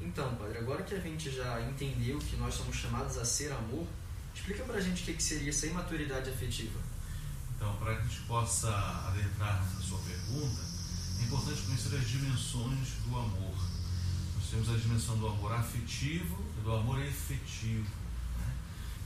Então, 0.00 0.34
padre, 0.36 0.58
agora 0.58 0.82
que 0.82 0.94
a 0.94 1.00
gente 1.00 1.30
já 1.30 1.60
entendeu 1.60 2.18
que 2.18 2.36
nós 2.36 2.54
somos 2.54 2.76
chamados 2.76 3.18
a 3.18 3.24
ser 3.24 3.52
amor, 3.52 3.86
explica 4.34 4.62
pra 4.64 4.80
gente 4.80 5.02
o 5.10 5.14
que 5.14 5.22
seria 5.22 5.50
essa 5.50 5.66
imaturidade 5.66 6.30
afetiva. 6.30 6.78
Então, 7.56 7.74
para 7.76 7.96
que 7.96 8.02
a 8.02 8.04
gente 8.04 8.20
possa 8.22 8.70
adentrar 9.08 9.60
nessa 9.60 9.80
sua 9.82 9.98
pergunta, 9.98 10.60
é 11.18 11.24
importante 11.24 11.62
conhecer 11.62 11.96
as 11.96 12.08
dimensões 12.08 12.88
do 13.04 13.18
amor. 13.18 13.56
Nós 14.36 14.48
temos 14.50 14.70
a 14.70 14.76
dimensão 14.76 15.18
do 15.18 15.26
amor 15.26 15.52
afetivo 15.52 16.44
e 16.56 16.60
do 16.62 16.72
amor 16.72 17.02
efetivo. 17.02 17.90
Né? 18.38 18.54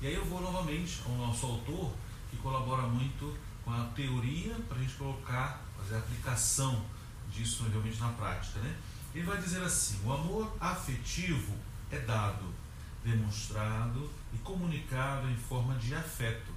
E 0.03 0.07
aí 0.09 0.15
eu 0.15 0.25
vou 0.27 0.43
novamente 0.43 1.01
ao 1.07 1.13
nosso 1.17 1.47
autor, 1.47 1.95
que 2.31 2.37
colabora 2.37 2.83
muito 2.83 3.35
com 3.65 3.73
a 3.73 3.85
teoria 3.97 4.55
para 4.69 4.77
a 4.77 4.81
gente 4.81 4.95
colocar, 4.95 5.65
fazer 5.79 5.95
a 5.95 5.99
aplicação 5.99 6.85
disso 7.33 7.65
realmente 7.71 7.99
na 7.99 8.11
prática. 8.11 8.61
Né? 8.61 8.77
Ele 9.15 9.27
vai 9.27 9.39
dizer 9.39 9.63
assim: 9.63 10.01
o 10.05 10.13
amor 10.13 10.57
afetivo 10.59 11.55
é 11.91 11.99
dado, 11.99 12.53
demonstrado 13.05 14.11
e 14.33 14.39
comunicado 14.39 15.29
em 15.29 15.37
forma 15.37 15.75
de 15.77 15.95
afeto, 15.95 16.51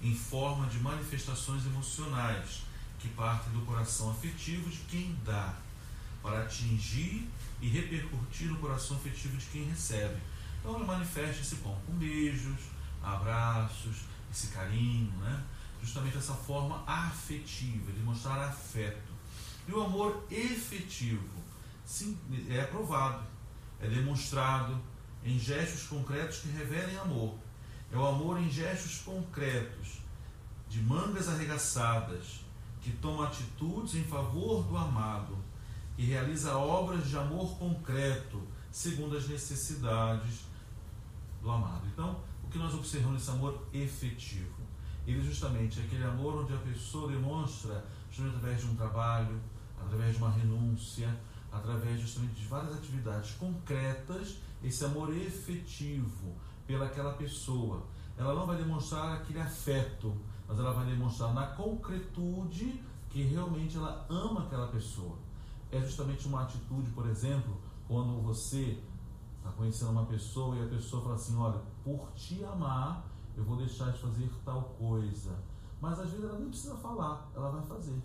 em 0.00 0.14
forma 0.14 0.66
de 0.68 0.78
manifestações 0.78 1.66
emocionais 1.66 2.62
que 3.00 3.08
partem 3.08 3.52
do 3.52 3.66
coração 3.66 4.12
afetivo 4.12 4.70
de 4.70 4.78
quem 4.88 5.18
dá, 5.24 5.56
para 6.22 6.42
atingir 6.42 7.28
e 7.60 7.68
repercutir 7.68 8.46
no 8.46 8.58
coração 8.58 8.96
afetivo 8.96 9.36
de 9.36 9.46
quem 9.46 9.64
recebe. 9.64 10.20
Então 10.60 10.76
ele 10.76 10.84
manifesta 10.84 11.40
esse 11.40 11.56
pão 11.56 11.76
com 11.84 11.94
beijos, 11.94 12.60
abraços, 13.02 14.02
esse 14.30 14.48
carinho, 14.48 15.10
né? 15.18 15.42
justamente 15.82 16.16
essa 16.16 16.34
forma 16.34 16.84
afetiva, 16.86 17.90
de 17.90 18.00
mostrar 18.00 18.40
afeto. 18.40 19.12
E 19.66 19.72
o 19.72 19.82
amor 19.82 20.24
efetivo 20.30 21.41
sim, 21.84 22.18
é 22.48 22.60
aprovado, 22.60 23.24
é 23.80 23.88
demonstrado 23.88 24.80
em 25.24 25.38
gestos 25.38 25.84
concretos 25.84 26.38
que 26.38 26.48
revelem 26.48 26.96
amor. 26.98 27.34
É 27.92 27.96
o 27.96 28.06
amor 28.06 28.40
em 28.40 28.50
gestos 28.50 28.98
concretos, 28.98 30.00
de 30.68 30.80
mangas 30.80 31.28
arregaçadas, 31.28 32.40
que 32.80 32.90
toma 32.92 33.26
atitudes 33.26 33.94
em 33.94 34.04
favor 34.04 34.64
do 34.64 34.76
amado, 34.76 35.36
que 35.94 36.02
realiza 36.02 36.56
obras 36.56 37.06
de 37.06 37.16
amor 37.16 37.56
concreto, 37.58 38.42
segundo 38.70 39.16
as 39.16 39.28
necessidades 39.28 40.40
do 41.42 41.50
amado. 41.50 41.86
Então, 41.86 42.20
o 42.42 42.48
que 42.48 42.58
nós 42.58 42.74
observamos 42.74 43.18
nesse 43.18 43.30
amor 43.30 43.62
efetivo? 43.72 44.62
Ele 45.06 45.22
justamente 45.22 45.80
é 45.80 45.84
aquele 45.84 46.04
amor 46.04 46.42
onde 46.42 46.54
a 46.54 46.58
pessoa 46.58 47.10
demonstra, 47.10 47.84
justamente 48.08 48.36
através 48.36 48.60
de 48.62 48.66
um 48.68 48.74
trabalho, 48.74 49.40
através 49.80 50.12
de 50.12 50.18
uma 50.18 50.30
renúncia, 50.30 51.14
através 51.52 52.00
justamente 52.00 52.34
de 52.34 52.46
várias 52.46 52.74
atividades 52.74 53.32
concretas, 53.32 54.38
esse 54.64 54.84
amor 54.84 55.14
efetivo 55.14 56.34
pelaquela 56.66 57.12
pessoa. 57.12 57.82
Ela 58.16 58.34
não 58.34 58.46
vai 58.46 58.56
demonstrar 58.56 59.16
aquele 59.16 59.40
afeto, 59.40 60.16
mas 60.48 60.58
ela 60.58 60.72
vai 60.72 60.86
demonstrar 60.86 61.34
na 61.34 61.46
concretude 61.48 62.82
que 63.10 63.22
realmente 63.22 63.76
ela 63.76 64.06
ama 64.08 64.44
aquela 64.44 64.68
pessoa. 64.68 65.16
É 65.70 65.80
justamente 65.80 66.26
uma 66.26 66.42
atitude, 66.42 66.90
por 66.90 67.06
exemplo, 67.06 67.60
quando 67.86 68.22
você 68.22 68.78
está 69.38 69.50
conhecendo 69.52 69.90
uma 69.90 70.06
pessoa 70.06 70.56
e 70.56 70.62
a 70.64 70.68
pessoa 70.68 71.02
fala 71.02 71.14
assim: 71.14 71.36
Olha, 71.36 71.60
por 71.84 72.10
te 72.12 72.42
amar, 72.44 73.06
eu 73.36 73.44
vou 73.44 73.56
deixar 73.56 73.90
de 73.92 73.98
fazer 73.98 74.30
tal 74.44 74.62
coisa. 74.78 75.36
Mas 75.80 75.98
às 75.98 76.10
vezes 76.10 76.24
ela 76.24 76.38
nem 76.38 76.48
precisa 76.48 76.76
falar, 76.76 77.28
ela 77.34 77.50
vai 77.50 77.62
fazer. 77.62 78.00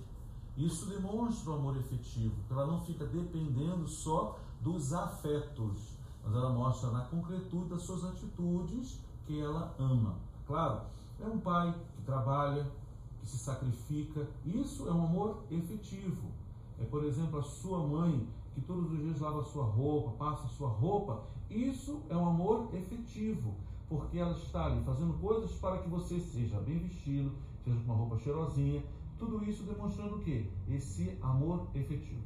Isso 0.57 0.87
demonstra 0.87 1.51
o 1.51 1.53
amor 1.53 1.77
efetivo, 1.77 2.35
ela 2.49 2.65
não 2.65 2.81
fica 2.81 3.05
dependendo 3.05 3.87
só 3.87 4.39
dos 4.59 4.91
afetos, 4.91 5.95
mas 6.23 6.35
ela 6.35 6.49
mostra 6.49 6.89
na 6.89 7.01
concretude 7.01 7.69
das 7.69 7.83
suas 7.83 8.03
atitudes 8.03 8.99
que 9.25 9.39
ela 9.39 9.75
ama. 9.77 10.15
Claro, 10.47 10.81
é 11.21 11.27
um 11.27 11.39
pai 11.39 11.75
que 11.95 12.01
trabalha, 12.01 12.67
que 13.21 13.27
se 13.27 13.37
sacrifica, 13.37 14.27
isso 14.43 14.87
é 14.87 14.91
um 14.91 15.05
amor 15.05 15.43
efetivo. 15.51 16.31
É, 16.79 16.85
por 16.85 17.03
exemplo, 17.03 17.39
a 17.39 17.43
sua 17.43 17.85
mãe 17.85 18.27
que 18.55 18.61
todos 18.61 18.91
os 18.91 18.97
dias 18.97 19.19
lava 19.19 19.43
sua 19.43 19.65
roupa, 19.65 20.11
passa 20.17 20.47
sua 20.47 20.69
roupa, 20.69 21.21
isso 21.47 22.01
é 22.09 22.17
um 22.17 22.27
amor 22.27 22.69
efetivo, 22.73 23.53
porque 23.87 24.17
ela 24.17 24.35
está 24.35 24.65
ali 24.65 24.83
fazendo 24.83 25.13
coisas 25.21 25.51
para 25.51 25.77
que 25.77 25.87
você 25.87 26.19
seja 26.19 26.59
bem 26.61 26.79
vestido, 26.79 27.31
seja 27.63 27.77
com 27.77 27.85
uma 27.85 27.95
roupa 27.95 28.17
cheirosinha, 28.17 28.83
tudo 29.17 29.43
isso 29.43 29.63
demonstrando 29.63 30.15
o 30.15 30.19
quê? 30.19 30.45
Esse 30.69 31.17
amor 31.21 31.67
efetivo. 31.73 32.21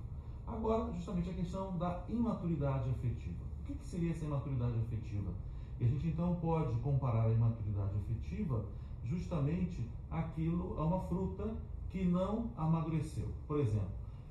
Agora, 0.45 0.91
justamente 0.93 1.29
a 1.29 1.33
questão 1.33 1.77
da 1.77 2.03
imaturidade 2.09 2.89
afetiva. 2.89 3.43
O 3.61 3.65
que, 3.65 3.73
que 3.73 3.87
seria 3.87 4.11
essa 4.11 4.25
imaturidade 4.25 4.77
afetiva? 4.79 5.31
E 5.79 5.85
a 5.85 5.87
gente 5.87 6.07
então 6.07 6.35
pode 6.35 6.77
comparar 6.79 7.23
a 7.23 7.31
imaturidade 7.31 7.95
afetiva 7.95 8.65
justamente 9.03 9.89
aquilo 10.09 10.79
a 10.79 10.85
uma 10.85 10.99
fruta 11.01 11.55
que 11.89 12.03
não 12.03 12.51
amadureceu. 12.57 13.27
Por 13.47 13.59
exemplo, 13.59 13.89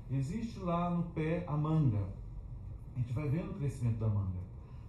existe 0.09 0.59
lá 0.59 0.89
no 0.89 1.03
pé 1.11 1.43
a 1.47 1.57
manga. 1.57 2.07
A 2.95 2.99
gente 2.99 3.13
vai 3.13 3.27
vendo 3.27 3.51
o 3.51 3.53
crescimento 3.55 3.99
da 3.99 4.07
manga. 4.07 4.39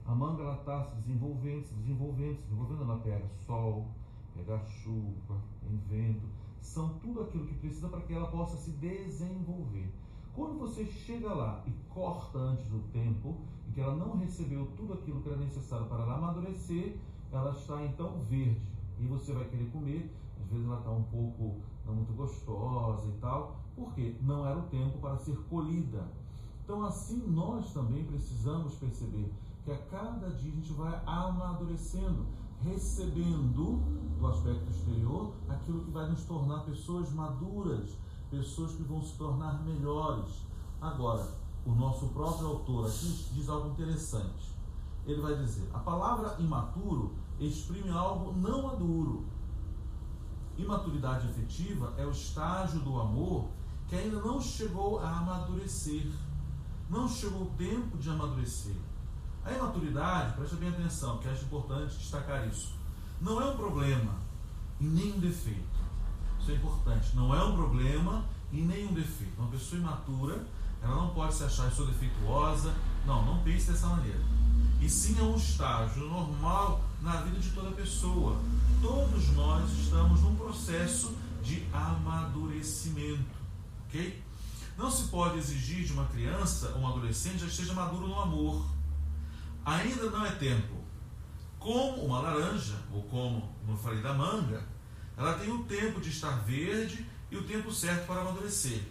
A 0.04 0.14
manga 0.14 0.42
ela 0.42 0.54
está 0.54 0.82
se 0.82 0.96
desenvolvendo, 0.96 1.64
se 1.64 1.74
desenvolvendo, 1.74 2.36
se 2.36 2.42
desenvolvendo. 2.42 2.82
Ela 2.82 2.98
pega 2.98 3.26
sol, 3.46 3.86
pega 4.34 4.58
chuva, 4.64 5.40
tem 5.60 5.76
vento 5.88 6.41
são 6.62 6.90
tudo 7.00 7.22
aquilo 7.22 7.46
que 7.46 7.54
precisa 7.54 7.88
para 7.88 8.00
que 8.00 8.14
ela 8.14 8.28
possa 8.28 8.56
se 8.56 8.70
desenvolver. 8.70 9.92
Quando 10.34 10.58
você 10.58 10.86
chega 10.86 11.34
lá 11.34 11.62
e 11.66 11.72
corta 11.92 12.38
antes 12.38 12.66
do 12.68 12.78
tempo, 12.90 13.36
e 13.68 13.72
que 13.72 13.80
ela 13.80 13.94
não 13.94 14.16
recebeu 14.16 14.66
tudo 14.76 14.94
aquilo 14.94 15.20
que 15.20 15.28
era 15.28 15.38
necessário 15.38 15.86
para 15.86 16.02
ela 16.02 16.14
amadurecer, 16.14 16.96
ela 17.30 17.50
está 17.52 17.84
então 17.84 18.22
verde. 18.22 18.62
E 18.98 19.06
você 19.06 19.32
vai 19.32 19.44
querer 19.44 19.70
comer, 19.70 20.10
às 20.40 20.48
vezes 20.48 20.66
ela 20.66 20.78
está 20.78 20.90
um 20.90 21.02
pouco 21.02 21.56
não 21.84 21.94
muito 21.94 22.12
gostosa 22.12 23.08
e 23.08 23.18
tal, 23.20 23.56
porque 23.74 24.16
não 24.22 24.46
era 24.46 24.58
o 24.58 24.62
tempo 24.68 24.98
para 24.98 25.18
ser 25.18 25.36
colhida. 25.50 26.06
Então, 26.64 26.84
assim, 26.84 27.26
nós 27.26 27.72
também 27.72 28.04
precisamos 28.04 28.74
perceber 28.76 29.30
que 29.64 29.72
a 29.72 29.78
cada 29.86 30.30
dia 30.30 30.52
a 30.52 30.54
gente 30.54 30.72
vai 30.72 31.02
amadurecendo, 31.04 32.26
recebendo 32.64 33.82
do 34.18 34.26
aspecto 34.26 34.70
exterior 34.70 35.32
aquilo 35.48 35.84
que 35.84 35.90
vai 35.90 36.08
nos 36.08 36.22
tornar 36.24 36.60
pessoas 36.60 37.12
maduras, 37.12 37.90
pessoas 38.30 38.72
que 38.72 38.82
vão 38.82 39.02
se 39.02 39.16
tornar 39.16 39.62
melhores. 39.64 40.46
Agora, 40.80 41.28
o 41.66 41.72
nosso 41.72 42.08
próprio 42.08 42.48
autor 42.48 42.86
aqui 42.86 43.26
diz 43.32 43.48
algo 43.48 43.70
interessante. 43.70 44.52
Ele 45.06 45.20
vai 45.20 45.36
dizer: 45.36 45.68
a 45.72 45.78
palavra 45.78 46.36
imaturo 46.38 47.14
exprime 47.38 47.90
algo 47.90 48.32
não 48.32 48.62
maduro. 48.62 49.24
Imaturidade 50.56 51.28
afetiva 51.28 51.94
é 51.96 52.06
o 52.06 52.10
estágio 52.10 52.80
do 52.80 53.00
amor 53.00 53.48
que 53.88 53.96
ainda 53.96 54.20
não 54.20 54.40
chegou 54.40 55.00
a 55.00 55.18
amadurecer. 55.18 56.10
Não 56.88 57.08
chegou 57.08 57.42
o 57.42 57.50
tempo 57.56 57.96
de 57.96 58.10
amadurecer. 58.10 58.76
A 59.44 59.52
imaturidade, 59.52 60.34
preste 60.34 60.56
bem 60.56 60.68
atenção, 60.68 61.18
que 61.18 61.28
acho 61.28 61.44
importante 61.44 61.96
destacar 61.96 62.46
isso, 62.46 62.72
não 63.20 63.40
é 63.40 63.44
um 63.46 63.56
problema 63.56 64.14
e 64.80 64.84
nem 64.84 65.12
um 65.12 65.18
defeito. 65.18 65.72
Isso 66.40 66.50
é 66.50 66.54
importante. 66.54 67.14
Não 67.14 67.34
é 67.34 67.42
um 67.44 67.54
problema 67.54 68.24
e 68.52 68.60
nem 68.60 68.86
um 68.86 68.92
defeito. 68.92 69.38
Uma 69.38 69.48
pessoa 69.48 69.80
imatura, 69.80 70.44
ela 70.82 70.96
não 70.96 71.10
pode 71.10 71.34
se 71.34 71.44
achar 71.44 71.70
sou 71.70 71.86
defeituosa. 71.86 72.74
Não, 73.06 73.24
não 73.24 73.42
pense 73.42 73.70
dessa 73.70 73.86
maneira. 73.86 74.20
E 74.80 74.90
sim 74.90 75.16
é 75.18 75.22
um 75.22 75.36
estágio 75.36 76.08
normal 76.08 76.80
na 77.00 77.20
vida 77.20 77.38
de 77.38 77.50
toda 77.50 77.70
pessoa. 77.70 78.36
Todos 78.80 79.28
nós 79.30 79.70
estamos 79.70 80.20
num 80.20 80.34
processo 80.34 81.16
de 81.42 81.64
amadurecimento. 81.72 83.38
Ok? 83.86 84.22
Não 84.76 84.90
se 84.90 85.04
pode 85.04 85.38
exigir 85.38 85.84
de 85.84 85.92
uma 85.92 86.06
criança 86.06 86.72
ou 86.74 86.80
um 86.80 86.88
adolescente 86.88 87.38
já 87.38 87.46
esteja 87.46 87.72
maduro 87.72 88.08
no 88.08 88.20
amor 88.20 88.64
ainda 89.64 90.10
não 90.10 90.24
é 90.24 90.32
tempo. 90.32 90.82
Como 91.58 92.04
uma 92.04 92.20
laranja, 92.20 92.76
ou 92.92 93.02
como, 93.04 93.54
eu 93.68 93.76
falei 93.76 94.02
da 94.02 94.12
manga, 94.12 94.66
ela 95.16 95.38
tem 95.38 95.50
o 95.50 95.64
tempo 95.64 96.00
de 96.00 96.10
estar 96.10 96.30
verde 96.44 97.06
e 97.30 97.36
o 97.36 97.44
tempo 97.44 97.72
certo 97.72 98.06
para 98.06 98.20
amadurecer. 98.20 98.82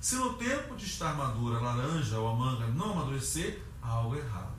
Se 0.00 0.16
no 0.16 0.34
tempo 0.34 0.76
de 0.76 0.84
estar 0.84 1.14
madura 1.14 1.58
a 1.58 1.60
laranja 1.60 2.18
ou 2.18 2.28
a 2.28 2.34
manga 2.34 2.66
não 2.68 2.92
amadurecer, 2.92 3.62
há 3.82 3.88
algo 3.88 4.16
errado. 4.16 4.56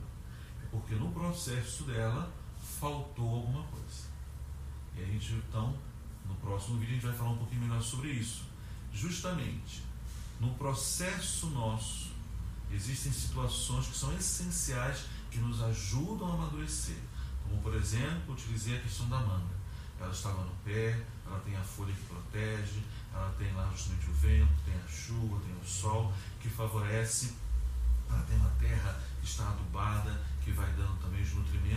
É 0.64 0.68
porque 0.72 0.96
no 0.96 1.12
processo 1.12 1.84
dela 1.84 2.32
faltou 2.80 3.36
alguma 3.36 3.64
coisa. 3.64 4.10
E 4.96 5.02
a 5.02 5.06
gente 5.06 5.34
então, 5.34 5.78
no 6.28 6.36
próximo 6.36 6.78
vídeo, 6.78 6.92
a 6.92 6.96
gente 6.96 7.06
vai 7.08 7.16
falar 7.16 7.32
um 7.32 7.38
pouquinho 7.38 7.62
melhor 7.62 7.82
sobre 7.82 8.10
isso. 8.10 8.44
Justamente, 8.94 9.82
no 10.40 10.54
processo 10.56 11.48
nosso, 11.48 12.12
existem 12.72 13.12
situações 13.12 13.88
que 13.88 13.98
são 13.98 14.14
essenciais 14.16 15.06
que 15.30 15.40
nos 15.40 15.62
ajudam 15.62 16.32
a 16.32 16.34
amadurecer. 16.34 16.98
Como, 17.44 17.62
por 17.62 17.76
exemplo, 17.76 18.34
utilizei 18.34 18.78
a 18.78 18.82
questão 18.82 19.08
da 19.10 19.20
manga. 19.20 19.60
Ela 20.00 20.12
estava 20.12 20.44
no 20.44 20.56
pé, 20.64 21.02
ela 21.26 21.40
tem 21.40 21.56
a 21.56 21.64
folha 21.64 21.94
que 21.94 22.04
protege, 22.04 22.82
ela 23.14 23.34
tem 23.38 23.52
lá 23.54 23.70
justamente 23.72 24.10
o 24.10 24.14
vento, 24.14 24.54
tem 24.66 24.76
a 24.76 24.88
chuva, 24.88 25.40
tem 25.40 25.56
o 25.56 25.66
sol, 25.66 26.14
que 26.40 26.50
favorece. 26.50 27.36
Ela 28.10 28.22
tem 28.24 28.38
uma 28.38 28.50
terra 28.52 29.00
que 29.20 29.28
está 29.28 29.50
adubada, 29.50 30.20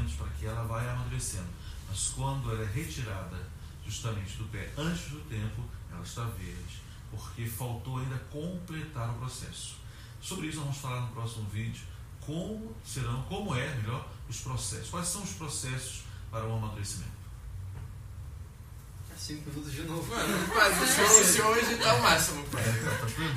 anos 0.02 0.14
para 0.14 0.28
que 0.28 0.46
ela 0.46 0.64
vá 0.64 0.82
amadurecendo. 0.93 1.49
Mas 1.88 2.08
quando 2.08 2.50
ela 2.50 2.62
é 2.62 2.72
retirada 2.72 3.38
justamente 3.84 4.37
do 4.37 4.44
pé 4.44 4.72
antes 4.76 5.10
do 5.10 5.20
tempo, 5.28 5.62
ela 5.90 6.02
está 6.02 6.25
verde, 6.25 6.82
porque 7.10 7.46
faltou 7.46 7.99
ainda 7.99 8.16
completar 8.31 9.10
o 9.10 9.19
processo. 9.19 9.76
Sobre 10.20 10.49
isso 10.49 10.60
vamos 10.60 10.78
falar 10.78 11.00
no 11.02 11.08
próximo 11.08 11.49
vídeo, 11.49 11.82
como 12.27 12.75
serão, 12.85 13.23
como 13.23 13.55
é, 13.55 13.75
melhor, 13.77 14.09
os 14.29 14.41
processos. 14.41 14.91
Quais 14.91 15.09
são 15.09 15.23
os 15.23 15.33
processos 15.33 16.03
para 16.31 16.47
o 16.47 16.57
amadurecimento? 16.57 17.13
Cinco 19.17 19.51
minutos 19.51 19.73
de 19.73 19.83
novo. 19.83 20.13
Mano, 20.13 20.49
quase. 20.49 21.25
Se 21.25 21.41
hoje 21.41 21.77
tá 21.77 21.95
o 21.95 22.03
máximo, 22.03 22.45
pai. 22.47 22.61
É, 22.61 22.73
tá 22.73 22.97
tranquilo? 22.97 23.35